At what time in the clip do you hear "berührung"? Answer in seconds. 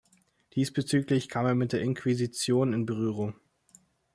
2.87-3.35